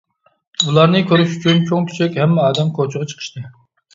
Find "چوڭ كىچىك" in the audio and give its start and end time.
1.67-2.17